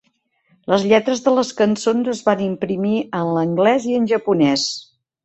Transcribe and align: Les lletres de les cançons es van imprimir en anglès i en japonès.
Les 0.73 0.85
lletres 0.91 1.19
de 1.25 1.33
les 1.39 1.51
cançons 1.59 2.09
es 2.13 2.21
van 2.29 2.41
imprimir 2.45 2.95
en 3.21 3.29
anglès 3.43 3.87
i 3.91 3.95
en 3.99 4.09
japonès. 4.15 4.65